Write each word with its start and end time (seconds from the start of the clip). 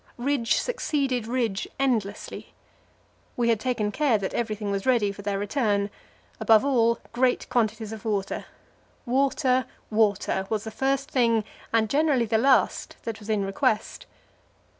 Ridge 0.17 0.55
succeeded 0.55 1.27
ridge, 1.27 1.67
endlessly. 1.79 2.55
We 3.37 3.49
had 3.49 3.59
taken 3.59 3.91
care 3.91 4.17
that 4.17 4.33
everything 4.33 4.71
was 4.71 4.87
ready 4.87 5.11
for 5.11 5.21
their 5.21 5.37
return 5.37 5.91
above 6.39 6.65
all 6.65 6.97
great 7.13 7.47
quantities 7.49 7.91
of 7.91 8.03
water. 8.03 8.45
Water, 9.05 9.67
water 9.91 10.47
was 10.49 10.63
the 10.63 10.71
first 10.71 11.11
thing, 11.11 11.43
and 11.71 11.87
generally 11.87 12.25
the 12.25 12.39
last, 12.39 12.95
that 13.03 13.19
was 13.19 13.29
in 13.29 13.45
request. 13.45 14.07